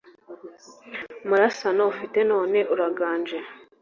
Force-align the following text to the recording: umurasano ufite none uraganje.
umurasano 1.23 1.81
ufite 1.93 2.19
none 2.31 2.59
uraganje. 2.73 3.37